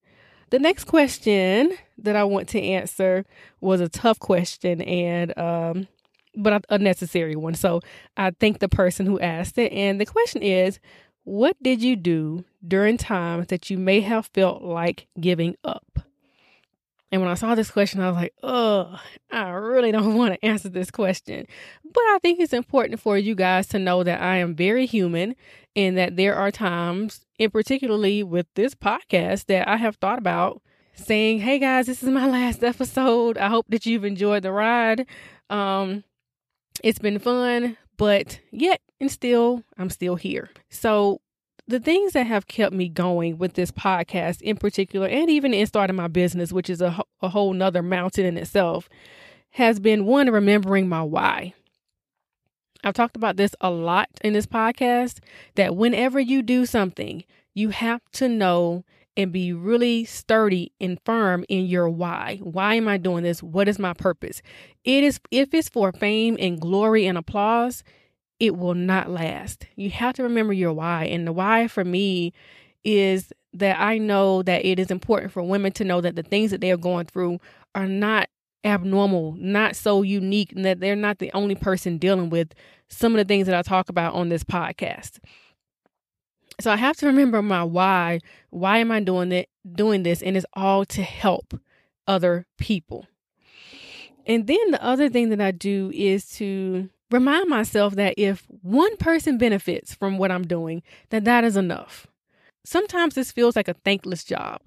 The 0.50 0.58
next 0.58 0.84
question 0.84 1.72
that 1.98 2.16
I 2.16 2.24
want 2.24 2.48
to 2.50 2.60
answer 2.60 3.24
was 3.60 3.80
a 3.80 3.88
tough 3.88 4.18
question 4.18 4.82
and 4.82 5.36
um 5.38 5.88
but 6.36 6.64
a 6.68 6.78
necessary 6.78 7.34
one. 7.34 7.54
So, 7.54 7.80
I 8.16 8.30
thank 8.30 8.60
the 8.60 8.68
person 8.68 9.06
who 9.06 9.18
asked 9.20 9.58
it 9.58 9.72
and 9.72 10.00
the 10.00 10.06
question 10.06 10.42
is 10.42 10.78
what 11.24 11.56
did 11.62 11.82
you 11.82 11.96
do 11.96 12.44
during 12.66 12.96
times 12.96 13.48
that 13.48 13.70
you 13.70 13.78
may 13.78 14.00
have 14.00 14.26
felt 14.26 14.62
like 14.62 15.06
giving 15.20 15.56
up? 15.62 16.00
And 17.12 17.20
when 17.20 17.30
I 17.30 17.34
saw 17.34 17.54
this 17.54 17.70
question, 17.70 18.00
I 18.00 18.08
was 18.08 18.16
like, 18.16 18.34
oh, 18.42 18.98
I 19.30 19.50
really 19.50 19.90
don't 19.90 20.14
want 20.16 20.34
to 20.34 20.44
answer 20.44 20.68
this 20.68 20.90
question. 20.90 21.46
But 21.84 22.00
I 22.00 22.18
think 22.22 22.40
it's 22.40 22.52
important 22.52 23.00
for 23.00 23.18
you 23.18 23.34
guys 23.34 23.66
to 23.68 23.78
know 23.78 24.02
that 24.04 24.20
I 24.20 24.36
am 24.36 24.54
very 24.54 24.86
human 24.86 25.34
and 25.74 25.96
that 25.98 26.16
there 26.16 26.36
are 26.36 26.50
times, 26.50 27.26
and 27.38 27.52
particularly 27.52 28.22
with 28.22 28.46
this 28.54 28.74
podcast, 28.74 29.46
that 29.46 29.68
I 29.68 29.76
have 29.76 29.96
thought 29.96 30.18
about 30.18 30.62
saying, 30.94 31.40
hey 31.40 31.58
guys, 31.58 31.86
this 31.86 32.02
is 32.02 32.08
my 32.08 32.26
last 32.30 32.62
episode. 32.62 33.38
I 33.38 33.48
hope 33.48 33.66
that 33.68 33.86
you've 33.86 34.04
enjoyed 34.04 34.42
the 34.42 34.52
ride. 34.52 35.06
Um, 35.48 36.04
it's 36.84 36.98
been 36.98 37.18
fun, 37.18 37.76
but 37.96 38.40
yet 38.52 38.80
and 39.00 39.10
still, 39.10 39.64
I'm 39.78 39.90
still 39.90 40.16
here. 40.16 40.50
So 40.68 41.20
the 41.70 41.80
things 41.80 42.12
that 42.12 42.26
have 42.26 42.46
kept 42.46 42.74
me 42.74 42.88
going 42.88 43.38
with 43.38 43.54
this 43.54 43.70
podcast 43.70 44.42
in 44.42 44.56
particular, 44.56 45.06
and 45.06 45.30
even 45.30 45.54
in 45.54 45.66
starting 45.66 45.96
my 45.96 46.08
business, 46.08 46.52
which 46.52 46.68
is 46.68 46.80
a, 46.80 47.00
a 47.22 47.28
whole 47.28 47.52
nother 47.52 47.82
mountain 47.82 48.26
in 48.26 48.36
itself, 48.36 48.88
has 49.50 49.80
been 49.80 50.04
one, 50.04 50.30
remembering 50.30 50.88
my 50.88 51.02
why. 51.02 51.54
I've 52.82 52.94
talked 52.94 53.16
about 53.16 53.36
this 53.36 53.54
a 53.60 53.70
lot 53.70 54.08
in 54.22 54.32
this 54.32 54.46
podcast 54.46 55.20
that 55.54 55.76
whenever 55.76 56.18
you 56.18 56.42
do 56.42 56.66
something, 56.66 57.24
you 57.54 57.70
have 57.70 58.00
to 58.12 58.28
know 58.28 58.84
and 59.16 59.32
be 59.32 59.52
really 59.52 60.04
sturdy 60.04 60.72
and 60.80 60.98
firm 61.04 61.44
in 61.48 61.66
your 61.66 61.88
why. 61.88 62.38
Why 62.42 62.74
am 62.74 62.88
I 62.88 62.96
doing 62.96 63.22
this? 63.22 63.42
What 63.42 63.68
is 63.68 63.78
my 63.78 63.92
purpose? 63.92 64.40
It 64.84 65.04
is 65.04 65.20
if 65.30 65.52
it's 65.52 65.68
for 65.68 65.92
fame 65.92 66.36
and 66.40 66.60
glory 66.60 67.06
and 67.06 67.18
applause, 67.18 67.84
it 68.40 68.56
will 68.56 68.74
not 68.74 69.10
last. 69.10 69.66
You 69.76 69.90
have 69.90 70.14
to 70.14 70.22
remember 70.22 70.52
your 70.52 70.72
why. 70.72 71.04
And 71.04 71.26
the 71.26 71.32
why 71.32 71.68
for 71.68 71.84
me 71.84 72.32
is 72.82 73.32
that 73.52 73.78
I 73.78 73.98
know 73.98 74.42
that 74.42 74.64
it 74.64 74.78
is 74.78 74.90
important 74.90 75.32
for 75.32 75.42
women 75.42 75.72
to 75.72 75.84
know 75.84 76.00
that 76.00 76.16
the 76.16 76.22
things 76.22 76.50
that 76.50 76.60
they 76.60 76.70
are 76.70 76.78
going 76.78 77.06
through 77.06 77.38
are 77.74 77.86
not 77.86 78.28
abnormal, 78.64 79.34
not 79.38 79.76
so 79.76 80.02
unique, 80.02 80.52
and 80.52 80.64
that 80.64 80.80
they're 80.80 80.96
not 80.96 81.18
the 81.18 81.30
only 81.32 81.54
person 81.54 81.98
dealing 81.98 82.30
with 82.30 82.52
some 82.88 83.12
of 83.12 83.18
the 83.18 83.24
things 83.24 83.46
that 83.46 83.54
I 83.54 83.62
talk 83.62 83.88
about 83.88 84.14
on 84.14 84.30
this 84.30 84.44
podcast. 84.44 85.18
So 86.60 86.70
I 86.70 86.76
have 86.76 86.96
to 86.98 87.06
remember 87.06 87.42
my 87.42 87.64
why. 87.64 88.20
Why 88.50 88.78
am 88.78 88.90
I 88.90 89.00
doing 89.00 89.32
it? 89.32 89.48
Doing 89.70 90.02
this, 90.02 90.22
and 90.22 90.36
it's 90.36 90.46
all 90.54 90.84
to 90.86 91.02
help 91.02 91.58
other 92.06 92.46
people. 92.58 93.06
And 94.26 94.46
then 94.46 94.70
the 94.70 94.82
other 94.82 95.08
thing 95.08 95.30
that 95.30 95.40
I 95.40 95.50
do 95.50 95.90
is 95.94 96.28
to 96.32 96.90
remind 97.10 97.48
myself 97.48 97.94
that 97.96 98.14
if 98.16 98.46
one 98.62 98.96
person 98.96 99.38
benefits 99.38 99.94
from 99.94 100.18
what 100.18 100.30
I'm 100.30 100.46
doing, 100.46 100.82
that 101.10 101.24
that 101.24 101.44
is 101.44 101.56
enough. 101.56 102.06
Sometimes 102.64 103.14
this 103.14 103.32
feels 103.32 103.56
like 103.56 103.68
a 103.68 103.74
thankless 103.74 104.24
job 104.24 104.60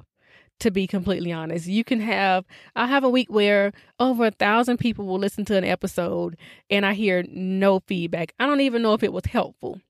to 0.59 0.71
be 0.71 0.87
completely 0.87 1.31
honest. 1.31 1.67
You 1.67 1.83
can 1.83 1.99
have, 1.99 2.45
I 2.75 2.87
have 2.87 3.03
a 3.03 3.09
week 3.09 3.29
where 3.29 3.73
over 3.99 4.27
a 4.27 4.31
thousand 4.31 4.77
people 4.77 5.05
will 5.05 5.19
listen 5.19 5.45
to 5.45 5.57
an 5.57 5.63
episode 5.63 6.37
and 6.69 6.85
I 6.85 6.93
hear 6.93 7.23
no 7.29 7.81
feedback. 7.81 8.33
I 8.39 8.45
don't 8.45 8.61
even 8.61 8.81
know 8.81 8.93
if 8.93 9.03
it 9.03 9.13
was 9.13 9.25
helpful. 9.25 9.81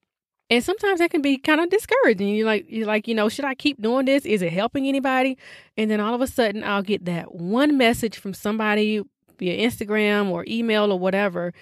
And 0.49 0.63
sometimes 0.63 0.99
that 0.99 1.11
can 1.11 1.21
be 1.21 1.37
kind 1.37 1.61
of 1.61 1.69
discouraging. 1.69 2.29
You're 2.29 2.45
like, 2.45 2.65
you're 2.67 2.87
like, 2.87 3.07
you 3.07 3.15
know, 3.15 3.29
should 3.29 3.45
I 3.45 3.55
keep 3.55 3.81
doing 3.81 4.05
this? 4.05 4.25
Is 4.25 4.41
it 4.41 4.51
helping 4.51 4.87
anybody? 4.87 5.37
And 5.77 5.89
then 5.89 5.99
all 5.99 6.13
of 6.13 6.21
a 6.21 6.27
sudden 6.27 6.63
I'll 6.63 6.81
get 6.81 7.05
that 7.05 7.33
one 7.35 7.77
message 7.77 8.17
from 8.17 8.33
somebody 8.33 9.03
via 9.39 9.67
Instagram 9.67 10.29
or 10.29 10.45
email 10.47 10.91
or 10.91 10.99
whatever, 10.99 11.53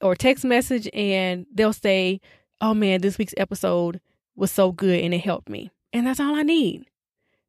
or 0.00 0.14
text 0.14 0.44
message, 0.44 0.88
and 0.92 1.46
they'll 1.52 1.72
say, 1.72 2.20
Oh 2.60 2.74
man, 2.74 3.00
this 3.00 3.18
week's 3.18 3.34
episode 3.36 4.00
was 4.34 4.50
so 4.50 4.72
good 4.72 5.00
and 5.00 5.14
it 5.14 5.18
helped 5.18 5.48
me. 5.48 5.70
And 5.92 6.06
that's 6.06 6.20
all 6.20 6.34
I 6.34 6.42
need. 6.42 6.86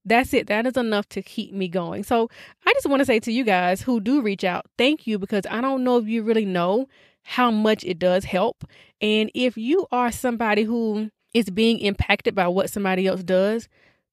That's 0.06 0.34
it. 0.34 0.48
That 0.48 0.66
is 0.66 0.78
enough 0.78 1.08
to 1.10 1.22
keep 1.22 1.54
me 1.54 1.68
going. 1.68 2.04
So 2.04 2.30
I 2.66 2.74
just 2.74 2.88
want 2.88 3.02
to 3.02 3.06
say 3.06 3.20
to 3.20 3.32
you 3.32 3.44
guys 3.44 3.82
who 3.82 4.00
do 4.00 4.22
reach 4.22 4.44
out, 4.44 4.66
thank 4.78 5.06
you 5.06 5.20
because 5.20 5.46
I 5.50 5.60
don't 5.60 5.84
know 5.84 5.98
if 5.98 6.08
you 6.08 6.24
really 6.24 6.46
know 6.46 6.88
how 7.24 7.52
much 7.52 7.84
it 7.84 8.00
does 8.00 8.24
help. 8.24 8.64
And 9.02 9.30
if 9.34 9.58
you 9.58 9.86
are 9.92 10.12
somebody 10.12 10.64
who 10.64 11.12
is 11.34 11.50
being 11.50 11.80
impacted 11.80 12.34
by 12.36 12.48
what 12.48 12.70
somebody 12.70 13.06
else 13.06 13.22
does, 13.22 13.68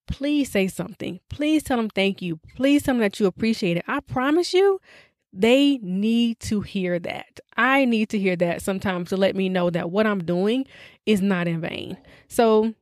please 0.09 0.51
say 0.51 0.67
something. 0.67 1.21
Please 1.31 1.63
tell 1.63 1.77
them 1.77 1.91
thank 1.91 2.21
you. 2.21 2.41
Please 2.57 2.83
tell 2.83 2.95
them 2.95 3.01
that 3.01 3.21
you 3.21 3.27
appreciate 3.27 3.77
it. 3.77 3.85
I 3.87 4.01
promise 4.01 4.53
you, 4.53 4.81
they 5.35 5.79
need 5.83 6.39
to 6.41 6.61
hear 6.61 6.99
that. 7.01 7.41
I 7.57 7.85
need 7.85 8.09
to 8.11 8.19
hear 8.19 8.37
that 8.37 8.63
sometimes 8.63 9.09
to 9.09 9.17
let 9.17 9.35
me 9.35 9.49
know 9.49 9.69
that 9.71 9.91
what 9.91 10.07
I'm 10.07 10.25
doing 10.25 10.67
is 11.07 11.21
not 11.21 11.49
in 11.49 11.61
vain. 11.61 11.97
So 12.29 12.75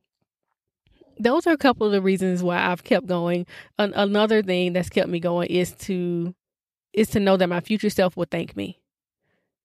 those 1.19 1.47
are 1.47 1.53
a 1.53 1.57
couple 1.57 1.85
of 1.87 1.93
the 1.93 2.01
reasons 2.01 2.43
why 2.43 2.63
I've 2.63 2.83
kept 2.83 3.07
going. 3.07 3.45
An- 3.77 3.93
another 3.95 4.41
thing 4.41 4.73
that's 4.73 4.89
kept 4.89 5.09
me 5.09 5.19
going 5.19 5.49
is 5.49 5.73
to 5.73 6.35
is 6.93 7.09
to 7.09 7.19
know 7.19 7.37
that 7.37 7.49
my 7.49 7.59
future 7.59 7.89
self 7.89 8.15
will 8.15 8.27
thank 8.29 8.55
me. 8.55 8.79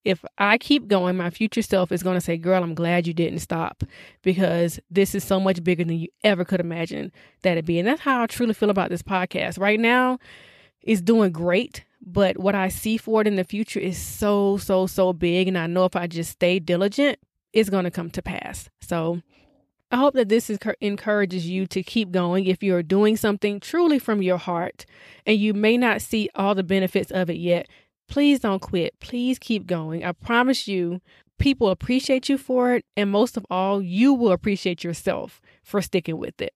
If 0.04 0.25
I 0.38 0.57
keep 0.57 0.88
going, 0.88 1.18
my 1.18 1.28
future 1.28 1.61
self 1.61 1.92
is 1.92 2.02
going 2.02 2.16
to 2.16 2.23
say, 2.23 2.38
"Girl, 2.38 2.62
I'm 2.62 2.75
glad 2.75 3.07
you 3.07 3.12
didn't 3.12 3.40
stop 3.40 3.85
because 4.23 4.80
this 4.90 5.14
is 5.14 5.25
so 5.25 5.38
much 5.38 5.62
bigger 5.62 5.85
than 5.85 5.99
you 5.99 6.09
ever 6.25 6.45
could 6.45 6.61
imagine 6.61 7.12
that 7.42 7.52
it'd 7.52 7.66
be." 7.66 7.78
And 7.78 7.87
that's 7.87 8.00
how 8.00 8.23
I 8.23 8.26
truly 8.26 8.54
feel 8.54 8.71
about 8.71 8.88
this 8.88 9.02
podcast. 9.02 9.59
Right 9.59 9.78
now, 9.78 10.18
it's 10.83 11.02
doing 11.02 11.33
great, 11.33 11.85
but 12.00 12.38
what 12.38 12.55
I 12.55 12.69
see 12.69 12.97
for 12.97 13.21
it 13.21 13.26
in 13.26 13.37
the 13.37 13.45
future 13.45 13.81
is 13.81 13.99
so 13.99 14.57
so 14.57 14.87
so 14.87 15.12
big 15.12 15.49
and 15.49 15.59
I 15.59 15.67
know 15.67 15.85
if 15.85 15.97
I 15.97 16.07
just 16.07 16.33
stay 16.33 16.59
diligent, 16.59 17.19
it's 17.52 17.71
going 17.71 17.85
to 17.85 17.90
come 17.90 18.11
to 18.11 18.23
pass. 18.23 18.69
So, 18.83 19.23
I 19.90 19.97
hope 19.97 20.14
that 20.14 20.28
this 20.28 20.50
is, 20.50 20.59
encourages 20.83 21.49
you 21.49 21.67
to 21.69 21.83
keep 21.83 22.11
going 22.11 22.45
if 22.45 22.62
you're 22.62 22.83
doing 22.83 23.17
something 23.17 23.59
truly 23.59 23.99
from 23.99 24.21
your 24.21 24.37
heart 24.37 24.85
and 25.25 25.38
you 25.38 25.55
may 25.55 25.78
not 25.78 26.02
see 26.02 26.28
all 26.35 26.55
the 26.55 26.62
benefits 26.62 27.11
of 27.11 27.31
it 27.31 27.38
yet. 27.38 27.69
Please 28.07 28.40
don't 28.40 28.61
quit. 28.61 29.00
Please 29.00 29.38
keep 29.38 29.67
going. 29.67 30.05
I 30.05 30.12
promise 30.12 30.69
you, 30.69 31.00
people 31.38 31.71
appreciate 31.71 32.28
you 32.28 32.37
for 32.37 32.75
it. 32.75 32.85
And 32.97 33.11
most 33.11 33.38
of 33.38 33.47
all, 33.50 33.81
you 33.81 34.12
will 34.12 34.33
appreciate 34.33 34.85
yourself 34.85 35.40
for 35.62 35.81
sticking 35.81 36.19
with 36.19 36.40
it. 36.43 36.55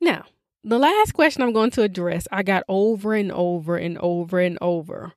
Now, 0.00 0.26
the 0.66 0.78
last 0.78 1.12
question 1.12 1.42
I'm 1.42 1.52
going 1.52 1.70
to 1.70 1.82
address, 1.82 2.26
I 2.32 2.42
got 2.42 2.64
over 2.68 3.14
and 3.14 3.30
over 3.30 3.76
and 3.76 3.96
over 3.98 4.40
and 4.40 4.58
over. 4.60 5.12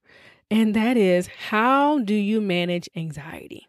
And 0.51 0.75
that 0.75 0.96
is 0.96 1.27
how 1.50 2.00
do 2.00 2.13
you 2.13 2.39
manage 2.39 2.88
anxiety? 2.96 3.68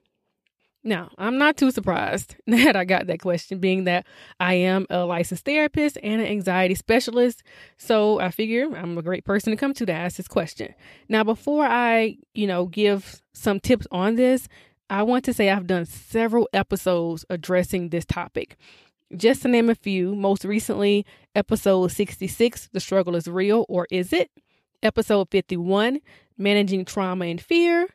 Now, 0.84 1.10
I'm 1.16 1.38
not 1.38 1.56
too 1.56 1.70
surprised 1.70 2.36
that 2.46 2.76
I 2.76 2.84
got 2.84 3.06
that 3.06 3.20
question, 3.20 3.60
being 3.60 3.84
that 3.84 4.06
I 4.38 4.54
am 4.54 4.86
a 4.90 5.06
licensed 5.06 5.46
therapist 5.46 5.96
and 6.02 6.20
an 6.20 6.26
anxiety 6.26 6.74
specialist. 6.74 7.42
So 7.78 8.20
I 8.20 8.30
figure 8.30 8.76
I'm 8.76 8.98
a 8.98 9.02
great 9.02 9.24
person 9.24 9.50
to 9.50 9.56
come 9.56 9.72
to 9.74 9.86
to 9.86 9.92
ask 9.92 10.18
this 10.18 10.28
question. 10.28 10.74
Now, 11.08 11.24
before 11.24 11.64
I, 11.64 12.18
you 12.34 12.46
know, 12.46 12.66
give 12.66 13.22
some 13.32 13.58
tips 13.58 13.86
on 13.90 14.16
this, 14.16 14.48
I 14.90 15.02
want 15.02 15.24
to 15.26 15.32
say 15.32 15.48
I've 15.48 15.66
done 15.66 15.86
several 15.86 16.48
episodes 16.52 17.24
addressing 17.30 17.88
this 17.88 18.04
topic. 18.04 18.56
Just 19.16 19.42
to 19.42 19.48
name 19.48 19.68
a 19.68 19.74
few, 19.74 20.14
most 20.14 20.44
recently, 20.44 21.04
episode 21.34 21.90
66, 21.90 22.68
The 22.72 22.80
Struggle 22.80 23.16
is 23.16 23.26
Real 23.26 23.66
or 23.68 23.86
Is 23.90 24.12
It? 24.12 24.30
Episode 24.82 25.28
51, 25.30 26.00
Managing 26.38 26.84
Trauma 26.84 27.26
and 27.26 27.40
Fear 27.40 27.88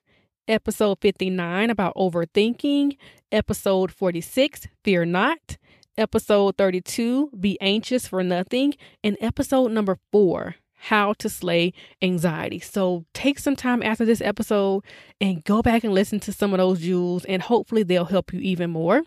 episode 0.47 0.99
59 1.01 1.69
about 1.69 1.95
overthinking, 1.95 2.97
episode 3.31 3.91
46, 3.91 4.67
Fear 4.83 5.05
Not, 5.05 5.57
episode 5.97 6.57
32, 6.57 7.31
Be 7.39 7.59
Anxious 7.61 8.07
for 8.07 8.23
Nothing, 8.23 8.75
and 9.03 9.17
episode 9.19 9.71
number 9.71 9.97
four, 10.11 10.55
How 10.73 11.13
to 11.13 11.29
Slay 11.29 11.73
Anxiety. 12.01 12.59
So 12.59 13.05
take 13.13 13.39
some 13.39 13.55
time 13.55 13.81
after 13.81 14.05
this 14.05 14.21
episode 14.21 14.83
and 15.19 15.43
go 15.43 15.61
back 15.61 15.83
and 15.83 15.93
listen 15.93 16.19
to 16.21 16.33
some 16.33 16.53
of 16.53 16.59
those 16.59 16.81
jewels, 16.81 17.25
and 17.25 17.41
hopefully 17.41 17.83
they'll 17.83 18.05
help 18.05 18.33
you 18.33 18.39
even 18.39 18.69
more. 18.69 19.03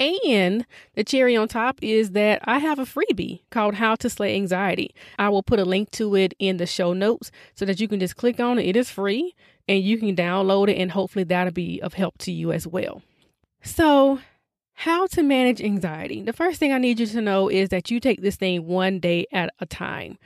And 0.00 0.66
the 0.94 1.04
cherry 1.04 1.36
on 1.36 1.46
top 1.46 1.78
is 1.82 2.12
that 2.12 2.40
I 2.44 2.58
have 2.58 2.78
a 2.78 2.86
freebie 2.86 3.42
called 3.50 3.74
How 3.74 3.94
to 3.96 4.08
Slay 4.08 4.34
Anxiety. 4.34 4.94
I 5.18 5.28
will 5.28 5.42
put 5.42 5.60
a 5.60 5.64
link 5.64 5.90
to 5.92 6.14
it 6.16 6.32
in 6.38 6.56
the 6.56 6.66
show 6.66 6.94
notes 6.94 7.30
so 7.54 7.66
that 7.66 7.80
you 7.80 7.86
can 7.86 8.00
just 8.00 8.16
click 8.16 8.40
on 8.40 8.58
it. 8.58 8.66
It 8.66 8.76
is 8.76 8.88
free 8.88 9.34
and 9.68 9.84
you 9.84 9.98
can 9.98 10.16
download 10.16 10.68
it, 10.68 10.78
and 10.78 10.90
hopefully 10.90 11.22
that'll 11.22 11.52
be 11.52 11.80
of 11.80 11.94
help 11.94 12.18
to 12.18 12.32
you 12.32 12.50
as 12.50 12.66
well. 12.66 13.02
So, 13.62 14.18
how 14.72 15.06
to 15.08 15.22
manage 15.22 15.60
anxiety. 15.60 16.22
The 16.22 16.32
first 16.32 16.58
thing 16.58 16.72
I 16.72 16.78
need 16.78 16.98
you 16.98 17.06
to 17.06 17.20
know 17.20 17.48
is 17.48 17.68
that 17.68 17.90
you 17.90 18.00
take 18.00 18.22
this 18.22 18.36
thing 18.36 18.66
one 18.66 18.98
day 18.98 19.26
at 19.30 19.52
a 19.60 19.66
time. 19.66 20.18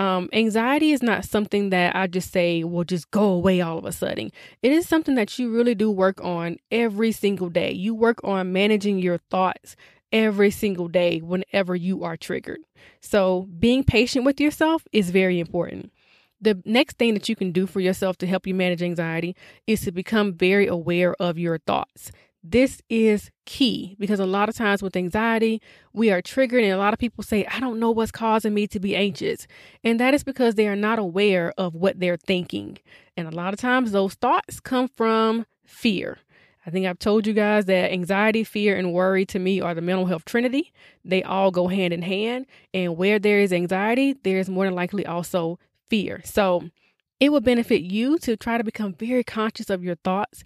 Um, 0.00 0.30
anxiety 0.32 0.92
is 0.92 1.02
not 1.02 1.26
something 1.26 1.68
that 1.70 1.94
I 1.94 2.06
just 2.06 2.32
say 2.32 2.64
will 2.64 2.84
just 2.84 3.10
go 3.10 3.24
away 3.24 3.60
all 3.60 3.76
of 3.76 3.84
a 3.84 3.92
sudden. 3.92 4.32
It 4.62 4.72
is 4.72 4.88
something 4.88 5.14
that 5.16 5.38
you 5.38 5.50
really 5.50 5.74
do 5.74 5.90
work 5.90 6.24
on 6.24 6.56
every 6.70 7.12
single 7.12 7.50
day. 7.50 7.72
You 7.72 7.94
work 7.94 8.18
on 8.24 8.50
managing 8.50 9.00
your 9.00 9.18
thoughts 9.18 9.76
every 10.10 10.50
single 10.50 10.88
day 10.88 11.18
whenever 11.18 11.76
you 11.76 12.02
are 12.02 12.16
triggered. 12.16 12.60
So, 13.02 13.46
being 13.58 13.84
patient 13.84 14.24
with 14.24 14.40
yourself 14.40 14.86
is 14.90 15.10
very 15.10 15.38
important 15.38 15.92
the 16.40 16.62
next 16.64 16.96
thing 16.96 17.14
that 17.14 17.28
you 17.28 17.36
can 17.36 17.52
do 17.52 17.66
for 17.66 17.80
yourself 17.80 18.16
to 18.18 18.26
help 18.26 18.46
you 18.46 18.54
manage 18.54 18.82
anxiety 18.82 19.36
is 19.66 19.82
to 19.82 19.92
become 19.92 20.32
very 20.32 20.66
aware 20.66 21.14
of 21.20 21.38
your 21.38 21.58
thoughts. 21.58 22.10
This 22.42 22.80
is 22.88 23.30
key 23.44 23.96
because 23.98 24.18
a 24.18 24.24
lot 24.24 24.48
of 24.48 24.54
times 24.54 24.82
with 24.82 24.96
anxiety, 24.96 25.60
we 25.92 26.10
are 26.10 26.22
triggered, 26.22 26.64
and 26.64 26.72
a 26.72 26.78
lot 26.78 26.94
of 26.94 26.98
people 26.98 27.22
say, 27.22 27.44
I 27.46 27.60
don't 27.60 27.78
know 27.78 27.90
what's 27.90 28.10
causing 28.10 28.54
me 28.54 28.66
to 28.68 28.80
be 28.80 28.96
anxious. 28.96 29.46
And 29.84 30.00
that 30.00 30.14
is 30.14 30.24
because 30.24 30.54
they 30.54 30.66
are 30.66 30.76
not 30.76 30.98
aware 30.98 31.52
of 31.58 31.74
what 31.74 32.00
they're 32.00 32.16
thinking. 32.16 32.78
And 33.16 33.28
a 33.28 33.30
lot 33.30 33.52
of 33.52 33.60
times, 33.60 33.92
those 33.92 34.14
thoughts 34.14 34.58
come 34.58 34.88
from 34.88 35.44
fear. 35.66 36.18
I 36.64 36.70
think 36.70 36.86
I've 36.86 36.98
told 36.98 37.26
you 37.26 37.32
guys 37.32 37.66
that 37.66 37.92
anxiety, 37.92 38.44
fear, 38.44 38.76
and 38.76 38.92
worry 38.92 39.26
to 39.26 39.38
me 39.38 39.60
are 39.60 39.74
the 39.74 39.80
mental 39.82 40.06
health 40.06 40.24
trinity. 40.24 40.72
They 41.04 41.22
all 41.22 41.50
go 41.50 41.68
hand 41.68 41.92
in 41.92 42.02
hand. 42.02 42.46
And 42.72 42.96
where 42.96 43.18
there 43.18 43.40
is 43.40 43.52
anxiety, 43.52 44.14
there 44.22 44.38
is 44.38 44.48
more 44.48 44.64
than 44.64 44.74
likely 44.74 45.04
also 45.04 45.58
fear. 45.88 46.20
So 46.24 46.70
it 47.18 47.30
will 47.30 47.40
benefit 47.40 47.82
you 47.82 48.18
to 48.20 48.36
try 48.36 48.58
to 48.58 48.64
become 48.64 48.94
very 48.94 49.24
conscious 49.24 49.68
of 49.68 49.84
your 49.84 49.96
thoughts 49.96 50.42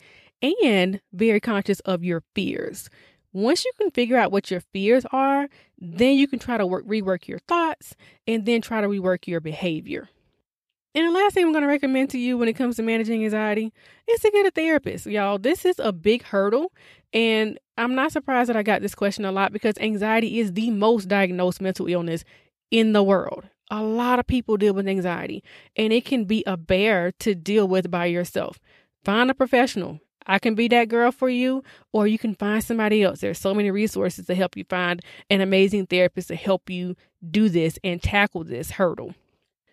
and 0.65 1.01
very 1.13 1.41
conscious 1.41 1.81
of 1.81 2.05
your 2.05 2.23
fears. 2.35 2.89
Once 3.33 3.65
you 3.65 3.73
can 3.79 3.91
figure 3.91 4.17
out 4.17 4.31
what 4.31 4.51
your 4.51 4.61
fears 4.61 5.05
are, 5.11 5.49
then 5.79 6.17
you 6.17 6.29
can 6.29 6.39
try 6.39 6.57
to 6.57 6.67
work, 6.67 6.87
rework 6.87 7.27
your 7.27 7.41
thoughts 7.41 7.95
and 8.27 8.47
then 8.47 8.61
try 8.61 8.81
to 8.81 8.89
rework 8.89 9.27
your 9.27 9.41
behavior. 9.41 10.09
And 10.95 11.09
the 11.09 11.11
last 11.11 11.35
thing 11.35 11.45
I'm 11.45 11.53
going 11.53 11.63
to 11.63 11.69
recommend 11.69 12.11
to 12.11 12.19
you 12.19 12.39
when 12.39 12.49
it 12.49 12.53
comes 12.53 12.77
to 12.77 12.83
managing 12.85 13.25
anxiety 13.25 13.73
is 14.09 14.21
to 14.21 14.31
get 14.31 14.47
a 14.47 14.53
therapist. 14.53 15.07
Y'all, 15.07 15.39
this 15.39 15.65
is 15.65 15.81
a 15.81 15.93
big 15.93 16.23
hurdle. 16.23 16.71
And 17.13 17.59
I'm 17.77 17.97
not 17.97 18.13
surprised 18.13 18.49
that 18.49 18.57
I 18.57 18.63
got 18.63 18.81
this 18.81 18.95
question 18.95 19.25
a 19.25 19.33
lot 19.33 19.53
because 19.53 19.77
anxiety 19.79 20.39
is 20.39 20.53
the 20.53 20.71
most 20.71 21.09
diagnosed 21.09 21.61
mental 21.61 21.89
illness 21.89 22.23
in 22.71 22.93
the 22.93 23.03
world 23.03 23.49
a 23.71 23.83
lot 23.83 24.19
of 24.19 24.27
people 24.27 24.57
deal 24.57 24.75
with 24.75 24.87
anxiety 24.87 25.43
and 25.77 25.93
it 25.93 26.05
can 26.05 26.25
be 26.25 26.45
a 26.47 26.57
bear 26.57 27.13
to 27.21 27.35
deal 27.35 27.67
with 27.67 27.91
by 27.91 28.07
yourself. 28.07 28.59
Find 29.05 29.31
a 29.31 29.35
professional. 29.35 30.01
I 30.27 30.39
can 30.39 30.55
be 30.55 30.69
that 30.69 30.89
girl 30.89 31.13
for 31.13 31.29
you, 31.29 31.63
or 31.93 32.07
you 32.07 32.19
can 32.19 32.35
find 32.35 32.63
somebody 32.63 33.03
else. 33.03 33.21
There's 33.21 33.39
so 33.39 33.55
many 33.55 33.71
resources 33.71 34.27
to 34.27 34.35
help 34.35 34.57
you 34.57 34.65
find 34.65 35.03
an 35.31 35.41
amazing 35.41 35.87
therapist 35.87 36.29
to 36.29 36.37
help 36.37 36.71
you 36.71 36.97
do 37.31 37.49
this 37.49 37.79
and 37.85 38.03
tackle 38.03 38.45
this 38.45 38.73
hurdle. 38.73 39.15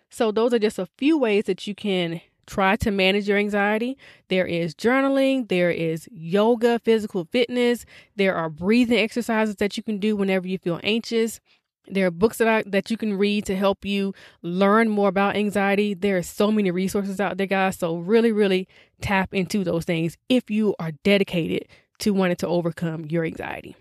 So, 0.10 0.31
those 0.31 0.53
are 0.53 0.60
just 0.60 0.79
a 0.79 0.89
few 0.98 1.17
ways 1.17 1.46
that 1.46 1.65
you 1.67 1.74
can 1.74 2.22
try 2.46 2.75
to 2.75 2.91
manage 2.91 3.29
your 3.29 3.38
anxiety. 3.38 3.98
There 4.27 4.46
is 4.46 4.75
journaling, 4.75 5.48
there 5.48 5.72
is 5.72 6.10
yoga, 6.12 6.79
physical 6.79 7.25
fitness, 7.31 7.86
there 8.15 8.36
are 8.36 8.50
breathing 8.50 8.98
exercises 8.98 9.55
that 9.58 9.77
you 9.77 9.84
can 9.84 10.00
do 10.00 10.15
whenever 10.15 10.48
you 10.48 10.58
feel 10.58 10.79
anxious. 10.84 11.39
There 11.88 12.08
are 12.08 12.12
books 12.12 12.38
that 12.38 12.48
I, 12.48 12.64
that 12.68 12.92
you 12.92 12.98
can 12.98 13.18
read 13.18 13.46
to 13.46 13.56
help 13.56 13.86
you 13.86 14.14
learn 14.42 14.90
more 14.90 15.10
about 15.10 15.36
anxiety. 15.36 15.94
There 15.94 16.18
are 16.18 16.24
so 16.24 16.52
many 16.52 16.72
resources 16.72 17.20
out 17.20 17.38
there, 17.38 17.48
guys. 17.48 17.78
So 17.78 17.98
really, 17.98 18.32
really 18.32 18.68
tap 19.02 19.34
into 19.34 19.64
those 19.64 19.86
things 19.86 20.18
if 20.30 20.50
you 20.50 20.76
are 20.80 20.92
dedicated 21.04 21.68
to 22.00 22.12
wanting 22.14 22.38
to 22.38 22.48
overcome 22.48 23.06
your 23.06 23.26
anxiety. 23.26 23.76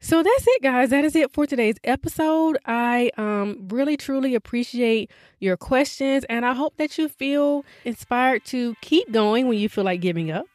So 0.00 0.22
that's 0.22 0.44
it, 0.46 0.62
guys. 0.62 0.90
That 0.90 1.04
is 1.04 1.16
it 1.16 1.32
for 1.32 1.44
today's 1.44 1.74
episode. 1.82 2.56
I 2.64 3.10
um, 3.16 3.66
really, 3.68 3.96
truly 3.96 4.36
appreciate 4.36 5.10
your 5.40 5.56
questions, 5.56 6.24
and 6.28 6.46
I 6.46 6.54
hope 6.54 6.76
that 6.76 6.98
you 6.98 7.08
feel 7.08 7.64
inspired 7.84 8.44
to 8.46 8.76
keep 8.80 9.10
going 9.10 9.48
when 9.48 9.58
you 9.58 9.68
feel 9.68 9.82
like 9.82 10.00
giving 10.00 10.30
up. 10.30 10.46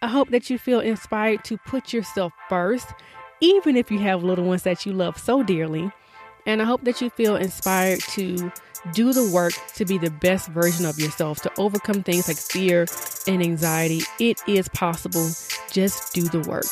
I 0.00 0.08
hope 0.08 0.30
that 0.30 0.48
you 0.48 0.56
feel 0.56 0.80
inspired 0.80 1.44
to 1.44 1.58
put 1.58 1.92
yourself 1.92 2.32
first, 2.48 2.86
even 3.40 3.76
if 3.76 3.90
you 3.90 3.98
have 3.98 4.22
little 4.22 4.44
ones 4.44 4.62
that 4.62 4.86
you 4.86 4.92
love 4.92 5.18
so 5.18 5.42
dearly. 5.42 5.90
And 6.46 6.62
I 6.62 6.64
hope 6.64 6.84
that 6.84 7.00
you 7.00 7.10
feel 7.10 7.36
inspired 7.36 8.00
to 8.00 8.50
do 8.94 9.12
the 9.12 9.30
work 9.30 9.52
to 9.74 9.84
be 9.84 9.98
the 9.98 10.10
best 10.10 10.48
version 10.48 10.86
of 10.86 10.98
yourself, 10.98 11.40
to 11.42 11.52
overcome 11.58 12.02
things 12.02 12.28
like 12.28 12.38
fear 12.38 12.86
and 13.26 13.42
anxiety. 13.42 14.02
It 14.18 14.40
is 14.46 14.68
possible. 14.68 15.28
Just 15.70 16.14
do 16.14 16.22
the 16.22 16.40
work. 16.48 16.64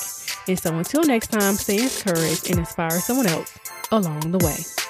And 0.49 0.59
so 0.59 0.77
until 0.77 1.05
next 1.05 1.29
time, 1.29 1.55
stay 1.55 1.83
encouraged 1.83 2.49
and 2.49 2.59
inspire 2.59 2.99
someone 3.01 3.27
else 3.27 3.59
along 3.93 4.21
the 4.33 4.39
way. 4.39 4.88